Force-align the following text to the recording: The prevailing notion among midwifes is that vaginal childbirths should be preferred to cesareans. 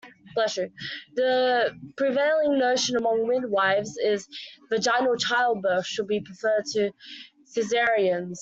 The 1.13 1.77
prevailing 1.95 2.57
notion 2.57 2.95
among 2.95 3.27
midwifes 3.27 3.97
is 4.03 4.25
that 4.71 4.77
vaginal 4.77 5.15
childbirths 5.15 5.85
should 5.85 6.07
be 6.07 6.21
preferred 6.21 6.65
to 6.73 6.91
cesareans. 7.55 8.39